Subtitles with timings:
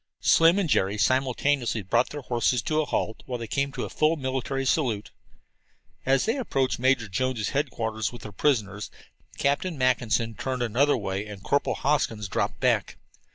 [0.19, 3.89] Slim and Jerry simultaneously brought their horses to a halt while they came to a
[3.91, 5.11] full military salute.
[6.07, 8.89] As they approached Major Jones' headquarters with their prisoners,
[9.37, 12.97] Captain Mackinson turned another way and Corporal Hoskins dropped back.